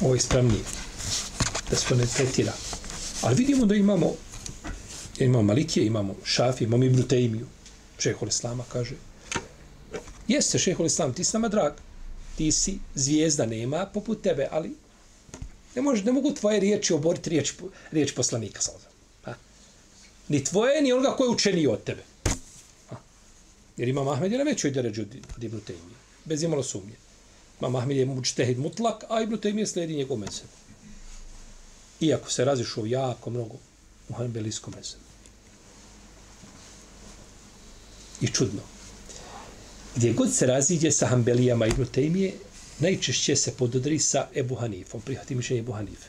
[0.01, 0.61] ovo je ispravnije.
[1.71, 2.53] Da se to ne tretira.
[3.23, 4.14] Ali vidimo da imamo
[5.25, 7.47] imamo Malikije, imamo Šafi, imamo Ibnu Tejmiju.
[7.99, 8.95] Šehol Islama kaže
[10.29, 11.73] jeste Šehol Islam, ti si nama drag.
[12.37, 14.75] Ti si zvijezda, nema poput tebe, ali
[15.75, 17.53] ne, može, ne mogu tvoje riječi oboriti riječ,
[17.91, 18.61] riječ poslanika.
[19.25, 19.35] Ha?
[20.29, 22.03] Ni tvoje, ni onoga koji je učenio od tebe.
[22.89, 22.97] Ha?
[23.77, 25.03] Jer ima Ahmed je na većoj deređu
[25.37, 25.97] od Ibnu Tejmije.
[26.25, 26.95] Bez imalo sumnje.
[27.61, 30.49] Imam Ahmed je mučtehid mutlak, a Ibn Taymi je slijedi njegov mezheb.
[32.01, 33.55] Iako se razišu jako mnogo
[34.09, 35.08] u hanbelijskom mezhebu.
[38.21, 38.61] I čudno.
[39.97, 42.33] Gdje god se raziđe sa hanbelijama i Taymi
[42.79, 46.09] najčešće se pododri sa Ebu Hanifom, prihvati mišljenje Ebu Hanife.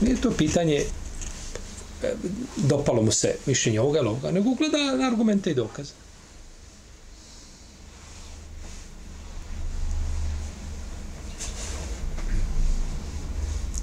[0.00, 0.84] Nije to pitanje
[2.02, 2.14] e,
[2.56, 5.92] dopalo mu se mišljenje ovoga ili ovoga, nego gleda na argumente i dokaze.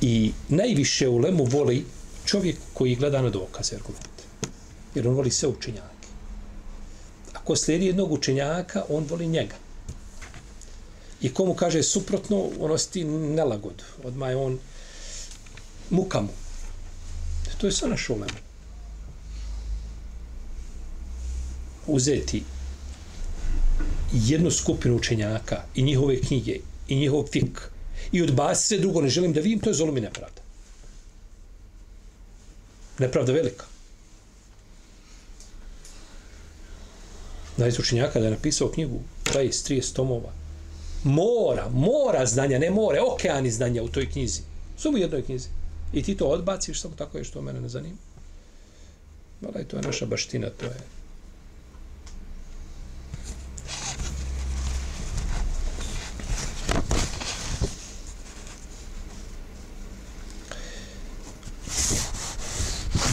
[0.02, 1.86] I najviše u lemu voli
[2.26, 4.24] čovjek koji gleda na dokaze argumente.
[4.96, 6.08] Jer on voli sve učenjake.
[7.34, 9.56] Ako slijedi jednog učenjaka, on voli njega.
[11.22, 13.84] I komu kaže suprotno, on osti nelagodu.
[14.04, 14.60] Odmah je on
[15.90, 16.34] muka mu.
[17.58, 18.40] To je sve naš ulema.
[21.88, 22.44] Uzeti
[24.14, 27.71] jednu skupinu učenjaka i njihove knjige i njihov fik
[28.12, 30.42] i odbaciti sve drugo, ne želim da vidim, to je zolom i nepravda.
[33.00, 33.66] Nepravda velika.
[37.58, 40.32] Najz učenjaka da je napisao knjigu 20, 30 tomova.
[41.04, 44.42] Mora, mora znanja, ne more, okeani znanja u toj knjizi.
[44.78, 45.50] Samo u jednoj knjizi.
[45.94, 47.98] I ti to odbaciš, samo tako je što mene ne zanima.
[49.42, 51.01] Valaj, to je naša baština, to je...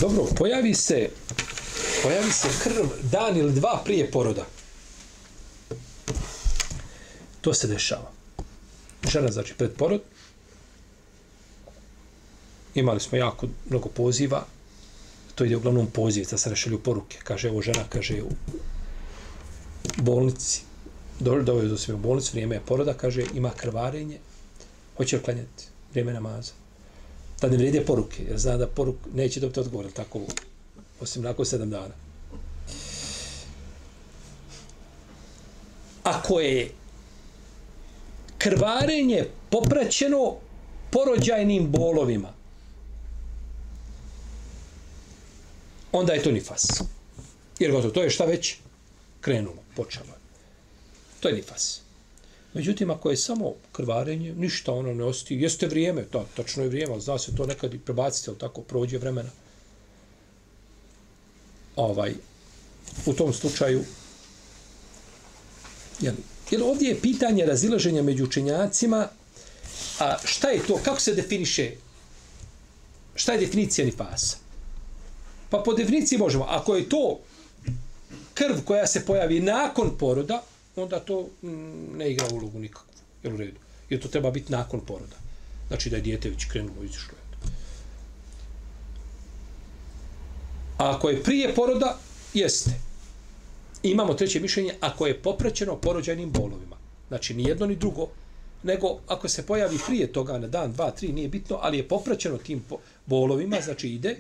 [0.01, 1.11] Dobro, pojavi se
[2.03, 4.47] pojavi se krv dan ili dva prije poroda.
[7.41, 8.11] To se dešava.
[9.13, 10.01] Žena, znači, pred porod,
[12.75, 14.47] imali smo jako mnogo poziva,
[15.35, 17.19] to ide uglavnom poziv, da se rešelju poruke.
[17.25, 18.31] Kaže, evo žena, kaže, u
[19.97, 20.63] bolnici,
[21.21, 24.19] Dobro, doveo do sve u bolnicu, vrijeme je poroda, kaže, ima krvarenje,
[24.97, 26.53] hoće li klanjati, vrijeme namaza.
[27.41, 30.21] Da ne vrijede poruke, jer zna da poruk neće dobiti odgovor, tako,
[31.01, 31.95] osim nakon sedam dana.
[36.03, 36.71] Ako je
[38.39, 40.37] krvarenje popraćeno
[40.91, 42.33] porođajnim bolovima,
[45.93, 46.67] onda je to nifas.
[47.59, 48.57] Jer gotovo, to je šta već
[49.21, 50.07] krenulo, počelo.
[51.21, 51.88] To je nifas.
[52.59, 55.35] Međutim, ako je samo krvarenje, ništa ono ne osti.
[55.35, 58.63] Jeste vrijeme, to, tačno je vrijeme, ali zna se to nekad i prebacite, ali tako
[58.63, 59.31] prođe vremena.
[61.77, 62.15] Ovaj,
[63.07, 63.85] u tom slučaju,
[66.01, 66.15] jel,
[66.51, 69.09] jer ovdje je pitanje razilaženja među učenjacima,
[70.01, 71.71] a šta je to, kako se definiše,
[73.15, 74.37] šta je definicija nifasa?
[75.51, 77.21] Pa po definiciji možemo, ako je to
[78.35, 80.43] krv koja se pojavi nakon poroda,
[80.83, 82.89] onda to mm, ne igra ulogu nikakvu.
[83.23, 83.61] Jel u redu?
[83.91, 85.17] Jer to treba biti nakon poroda.
[85.69, 87.19] Znači da je dijete već krenulo i izišlo.
[90.79, 91.99] A ako je prije poroda,
[92.35, 92.71] jeste.
[93.83, 96.77] Imamo treće mišljenje, ako je popraćeno porođajnim bolovima.
[97.09, 98.09] Znači, ni jedno ni drugo,
[98.63, 102.39] nego ako se pojavi prije toga na dan, dva, tri, nije bitno, ali je popraćeno
[102.39, 102.65] tim
[103.07, 104.17] bolovima, znači ide,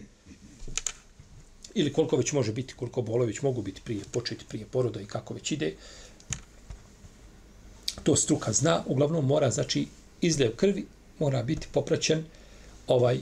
[1.74, 5.34] ili koliko već može biti, koliko bolović mogu biti prije, početi prije poroda i kako
[5.34, 5.74] već ide,
[8.02, 9.86] to struka zna, uglavnom mora, znači,
[10.20, 10.86] izljev krvi
[11.18, 12.24] mora biti popraćen
[12.86, 13.18] ovaj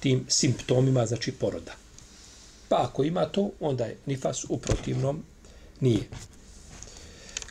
[0.00, 1.72] tim simptomima, znači, poroda.
[2.68, 5.22] Pa ako ima to, onda je nifas u protivnom
[5.80, 6.08] nije.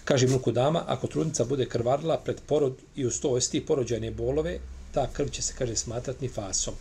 [0.06, 4.60] Kaže Mnuku dama, ako trudnica bude krvarila pred porod i uz to esti porođajne bolove,
[4.92, 6.74] ta krv će se, kaže, smatrati nifasom.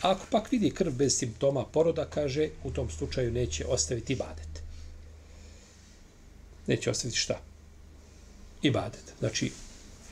[0.00, 4.62] Ako pak vidi krv bez simptoma poroda, kaže, u tom slučaju neće ostaviti badet.
[6.66, 7.40] Neće ostaviti šta?
[8.62, 9.12] Ibadet.
[9.18, 9.52] Znači,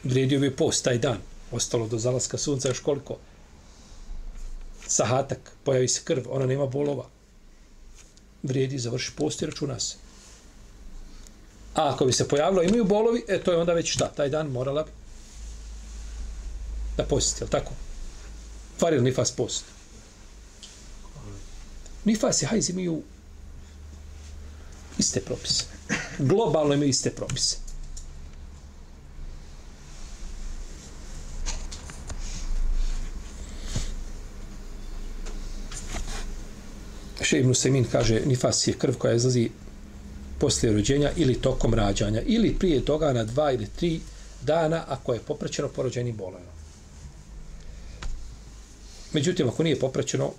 [0.05, 1.19] vrijedio bi post taj dan.
[1.53, 3.19] Ostalo do zalaska sunca još koliko?
[4.87, 7.09] Sahatak, pojavi se krv, ona nema bolova.
[8.43, 9.97] Vrijedi, završi post i računa se.
[11.75, 14.13] A ako bi se pojavilo, imaju bolovi, e, to je onda već šta?
[14.17, 14.91] Taj dan morala bi
[16.97, 17.73] da postiti, je tako?
[18.79, 19.65] Faril nifas post.
[22.05, 23.03] Nifas i hajz imaju
[24.99, 25.65] iste propise.
[26.19, 27.66] Globalno imaju iste propise.
[37.37, 39.51] Še Ibn Semin kaže, nifas je krv koja izlazi
[40.41, 44.01] poslije rođenja ili tokom rađanja ili prije toga na dva ili tri
[44.43, 46.55] dana ako je popraćeno porođenim bolenom.
[49.13, 50.31] Međutim, ako nije popraćeno,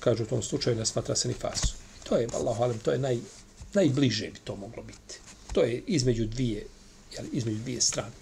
[0.00, 1.74] kažu u tom slučaju, ne smatra se nifasu.
[2.08, 3.18] To je, Allah alim, to je naj,
[3.74, 5.20] najbliže bi to moglo biti.
[5.52, 6.66] To je između dvije,
[7.14, 8.12] jel, između dvije strane.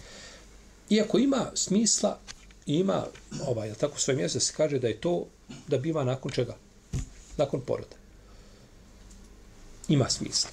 [0.91, 2.19] Iako ima smisla,
[2.67, 3.07] ima,
[3.47, 5.27] ovaj, tako svoje mjesto se kaže da je to,
[5.69, 6.57] da biva nakon čega?
[7.37, 7.98] Nakon poroda
[9.89, 10.51] ima smisla.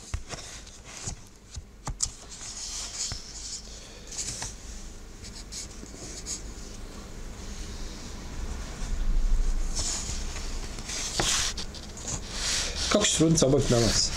[12.89, 14.09] Kako će trudnica obaviti namaz?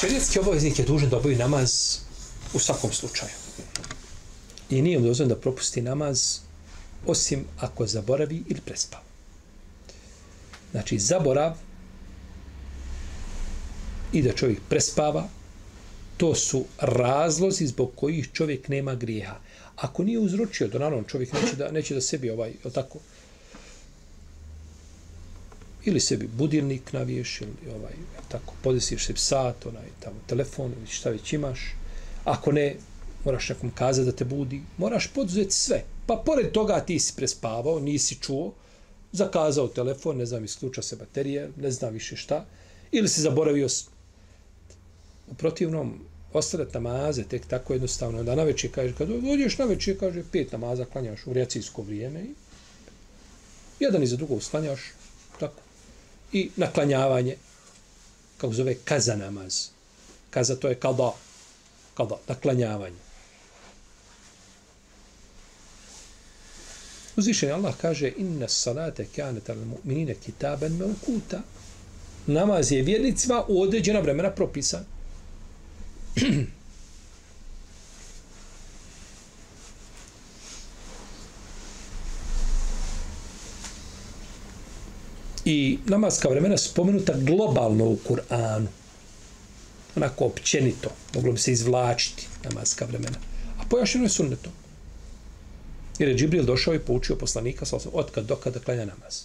[0.00, 1.98] Šerijetski obaveznik je dužan da obavi namaz
[2.54, 3.32] u svakom slučaju.
[4.70, 6.38] I nije mu dozvan da propusti namaz
[7.06, 9.11] osim ako zaboravi ili prespava.
[10.72, 11.56] Znači, zaborav
[14.12, 15.28] i da čovjek prespava,
[16.16, 19.36] to su razlozi zbog kojih čovjek nema grijeha.
[19.76, 22.98] Ako nije uzročio, to naravno čovjek neće da, neće da sebi ovaj, je tako,
[25.84, 27.92] ili sebi budilnik naviješ, ili ovaj,
[28.28, 31.60] tako, podesiš sebi sat, onaj, tamo, telefon, ili šta već imaš.
[32.24, 32.76] Ako ne,
[33.24, 35.84] moraš nekom kazati da te budi, moraš poduzeti sve.
[36.06, 38.52] Pa pored toga ti si prespavao, nisi čuo,
[39.12, 42.46] zakazao telefon, ne znam, isključa se baterije, ne znam više šta,
[42.92, 43.68] ili si zaboravio
[45.30, 46.00] u protivnom
[46.32, 50.52] ostavljati namaze tek tako jednostavno, da na večer kaže, kad dođeš na večer, kaže, pet
[50.52, 52.34] namaza klanjaš u reacijsko vrijeme i
[53.80, 54.80] jedan iza drugog slanjaš,
[55.40, 55.62] tako.
[56.32, 57.36] I naklanjavanje,
[58.36, 59.68] kako zove, kaza namaz.
[60.30, 61.12] Kaza to je kada,
[61.94, 63.11] kada, naklanjavanje.
[67.16, 71.40] Uzvišen Allah kaže inna salate kanet al mu'minine kitaben mevkuta.
[72.26, 74.84] Namaz je vjernicima u određena vremena propisan.
[85.44, 88.66] I namazska vremena spomenuta globalno u Kur'anu.
[89.96, 90.90] Onako općenito.
[91.14, 93.18] Moglo bi se izvlačiti namazka vremena.
[93.58, 94.52] A pojašnjeno je sunnetom.
[95.98, 99.24] Jer je Džibril došao i poučio poslanika sa od kad do kada klanja namaz.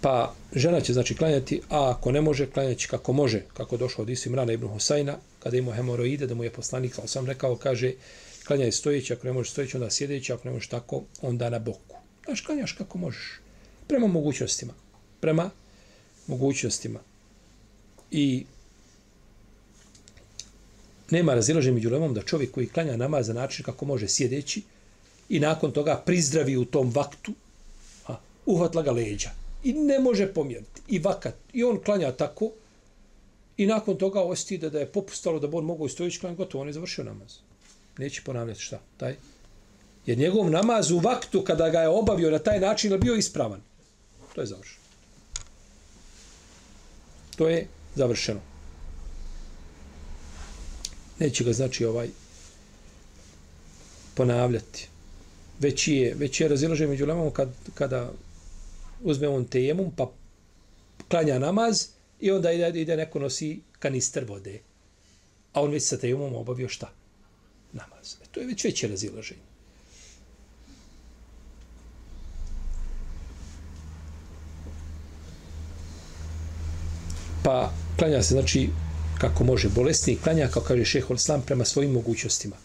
[0.00, 4.10] Pa žena će znači klanjati, a ako ne može, klanjati kako može, kako došao od
[4.10, 7.92] Isimrana ibn Husajna, kada ima hemoroide, da mu je poslanik, sa osam rekao, kaže,
[8.46, 11.96] klanjaj stojeći, ako ne možeš stojeći, onda sjedeći, ako ne možeš tako, onda na boku.
[12.24, 13.40] Znaš, klanjaš kako možeš.
[13.86, 14.72] Prema mogućnostima.
[15.20, 15.50] Prema
[16.26, 17.00] mogućnostima.
[18.10, 18.44] I
[21.10, 24.62] nema razilaženja među lemom da čovjek koji klanja namaz za način kako može sjedeći
[25.28, 27.32] i nakon toga prizdravi u tom vaktu,
[28.08, 29.30] a, uhvatla ga leđa
[29.64, 30.80] i ne može pomjeriti.
[30.88, 31.34] I vakat.
[31.52, 32.50] I on klanja tako
[33.56, 36.62] i nakon toga osjeti da, da je popustalo da bi on mogao istojići klanjati, gotovo,
[36.62, 37.36] on je završio namaz.
[37.98, 38.80] Neće ponavljati šta?
[38.96, 39.16] Taj?
[40.06, 43.60] Jer njegov namaz u vaktu kada ga je obavio na taj način je bio ispravan.
[44.34, 44.80] To je završeno.
[47.36, 48.49] To je završeno
[51.20, 52.08] neće ga znači ovaj
[54.14, 54.88] ponavljati.
[55.60, 58.12] Već je, već je razilažen među lemom kad, kada
[59.02, 60.12] uzme on tejemum pa
[61.08, 61.86] klanja namaz
[62.20, 64.60] i onda ide, ide neko nosi kanister vode.
[65.52, 66.92] A on već sa tejemom obavio šta?
[67.72, 68.16] Namaz.
[68.22, 69.40] E, to je već veće razilaženje.
[77.42, 78.68] Pa klanja se, znači,
[79.20, 82.56] kako može bolesni klanja, kao kaže šehol islam, prema svojim mogućnostima.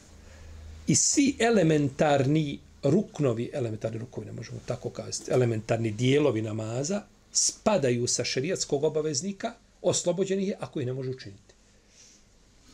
[0.88, 7.02] I svi elementarni ruknovi, elementarni rukovi, ne možemo tako kazati, elementarni dijelovi namaza,
[7.32, 11.54] spadaju sa šerijatskog obaveznika, oslobođeni je ako ih ne može učiniti.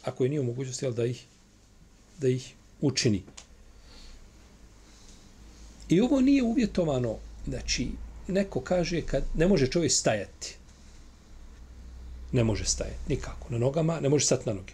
[0.03, 1.25] Ako je nije u mogućnosti, da ih,
[2.17, 3.23] da ih učini.
[5.89, 7.17] I ovo nije uvjetovano,
[7.47, 7.87] znači,
[8.27, 10.57] neko kaže kad ne može čovjek stajati,
[12.31, 14.73] ne može stajati nikako na nogama, ne može stati na noge.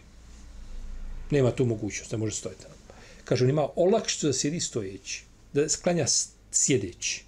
[1.32, 3.01] Nema tu mogućnost, ne može stojati na nogama.
[3.26, 6.05] Kaže, on ima olakšicu da sjedi stojeći, da sklanja
[6.51, 7.24] sjedeći.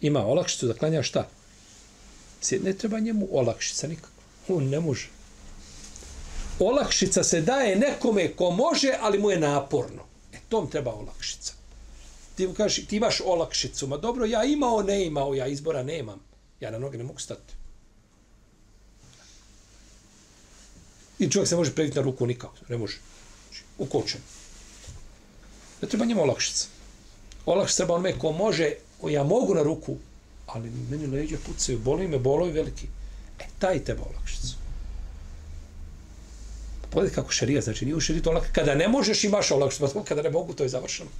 [0.00, 1.28] Ima olakšicu da klanja šta?
[2.62, 4.08] Ne treba njemu olakšica nikako.
[4.48, 5.08] On ne može.
[6.58, 10.02] Olakšica se daje nekome ko može, ali mu je naporno.
[10.32, 11.52] E, tom treba olakšica.
[12.36, 13.86] Ti mu kažeš, ti imaš olakšicu.
[13.86, 16.20] Ma dobro, ja imao, ne imao, ja izbora nemam.
[16.60, 17.54] Ja na noge ne mogu stati.
[21.18, 22.56] I čovjek se može prediti na ruku nikako.
[22.68, 22.98] Ne može.
[23.48, 24.20] Znači, ukočen.
[25.82, 26.66] Ne treba njemu olakšica.
[27.46, 29.96] Olakšica treba onome ko može, o, ja mogu na ruku,
[30.46, 32.86] ali meni leđa pucaju, boli me, bolovi veliki.
[33.38, 34.56] E, taj treba olakšicu.
[36.90, 38.54] Pogledaj kako šarija, znači nije u šariju to olakšica.
[38.54, 41.10] Kada ne možeš imaš olakšicu, pa kada ne mogu, to je završeno.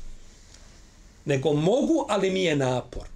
[1.25, 3.14] Nego mogu, ali mi je napor.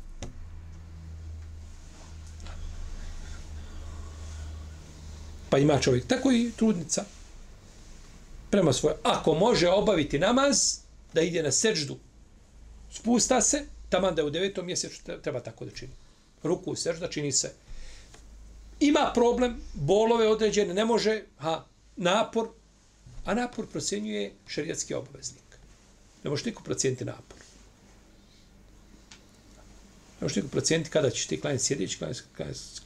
[5.59, 7.05] Pa ima čovjek, tako i trudnica.
[8.51, 8.97] Prema svoje.
[9.03, 10.79] Ako može obaviti namaz,
[11.13, 11.97] da ide na seđdu,
[12.93, 15.93] spusta se, taman da je u devetom mjesecu treba tako da čini.
[16.43, 17.53] Ruku u sežda čini se.
[18.81, 21.65] Ima problem, bolove određene, ne može, ha,
[21.97, 22.49] napor,
[23.25, 25.59] a napor procjenjuje šerijatski obaveznik.
[26.25, 27.39] Ne možeš niko procijeniti napor.
[30.21, 32.21] Ne možeš niko procijeniti kada ćeš ti klanjati sjedeći, klanjati,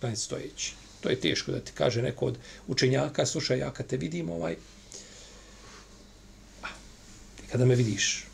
[0.00, 0.81] klanjati stojeći.
[1.02, 4.56] To je teško da ti kaže neko od učenjaka, slušaj, ja kad te vidim, ovaj,
[6.62, 6.66] a,
[7.36, 8.24] ti kada me vidiš,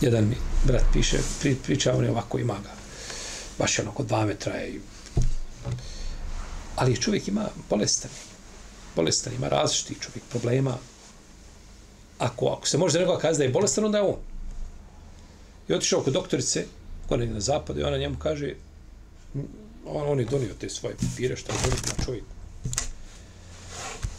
[0.00, 2.72] jedan mi brat piše, pri, priča on je ovako ima ga,
[3.58, 4.80] baš je dva metra je,
[6.76, 8.10] ali čovjek ima bolestan,
[8.96, 10.78] bolestan, ima različitih čovjek problema,
[12.18, 14.33] ako, ako se može nekoga kazati da je bolestan, onda je on.
[15.68, 16.64] I otišao kod doktorice,
[17.08, 18.54] kod na zapadu, i ona njemu kaže,
[19.86, 22.26] on, on je donio te svoje papire, što je donio na čovjeku.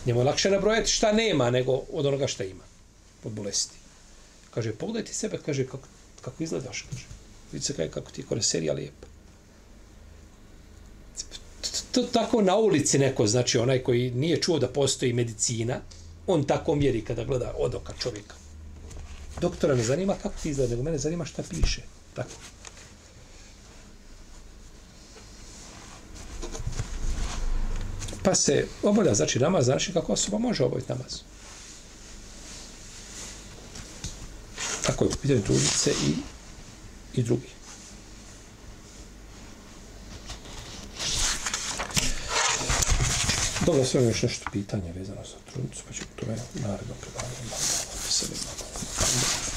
[0.05, 2.63] Njemu je lakše nabrojati šta nema nego od onoga šta ima,
[3.23, 3.75] od bolesti.
[4.53, 5.87] Kaže, pogledaj ti sebe, kaže, kako,
[6.21, 7.05] kako izgledaš, kaže.
[7.51, 9.07] Vidi se kaj, kako ti je kore serija lijepa.
[11.91, 15.79] To tako na ulici neko, znači onaj koji nije čuo da postoji medicina,
[16.27, 18.35] on tako mjeri kada gleda od oka čovjeka.
[19.41, 21.81] Doktora ne zanima kako ti izgleda, nego mene zanima šta piše.
[22.13, 22.29] Tako.
[28.23, 31.21] Pa se obavlja, znači namaz, znači kako osoba može obaviti namaz.
[34.85, 36.13] Tako je u pitanju trudnice i,
[37.19, 37.49] i drugi.
[43.65, 47.35] Dobro, sve još nešto pitanje vezano za trudnicu, pa ću to je naredno predavanje.
[47.49, 48.74] Hvala.
[49.15, 49.45] Hvala.
[49.45, 49.54] Hvala.